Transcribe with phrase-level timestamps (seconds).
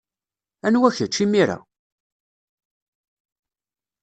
[0.65, 1.57] Anwa kečč, imir-a?